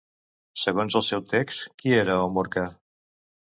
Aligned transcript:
Segons 0.61 0.97
el 1.01 1.05
seu 1.09 1.21
text, 1.35 1.63
qui 1.83 1.95
era 2.01 2.19
Omorka? 2.25 2.67